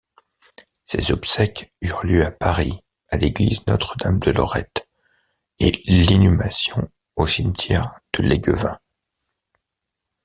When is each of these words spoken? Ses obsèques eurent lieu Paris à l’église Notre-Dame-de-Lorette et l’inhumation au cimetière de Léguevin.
Ses 0.87 1.11
obsèques 1.11 1.75
eurent 1.79 2.03
lieu 2.07 2.35
Paris 2.39 2.79
à 3.09 3.17
l’église 3.17 3.61
Notre-Dame-de-Lorette 3.67 4.89
et 5.59 5.73
l’inhumation 5.85 6.89
au 7.17 7.27
cimetière 7.27 7.99
de 8.17 8.23
Léguevin. 8.23 8.79